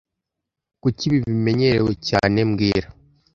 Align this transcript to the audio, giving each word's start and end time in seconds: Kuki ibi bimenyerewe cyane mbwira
Kuki 0.81 1.01
ibi 1.07 1.19
bimenyerewe 1.25 1.91
cyane 2.07 2.37
mbwira 2.49 2.87